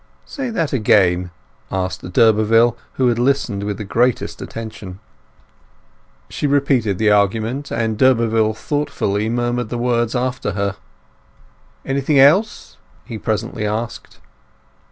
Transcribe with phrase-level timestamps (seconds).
[0.25, 1.29] "Say that again,"
[1.71, 4.97] asked d'Urberville, who had listened with the greatest attention.
[6.27, 10.75] She repeated the argument, and d'Urberville thoughtfully murmured the words after her.
[11.85, 14.17] "Anything else?" he presently asked.